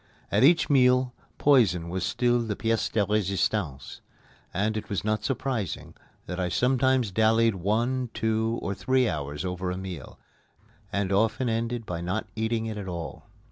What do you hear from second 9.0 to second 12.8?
hours over a meal, and often ended by not eating it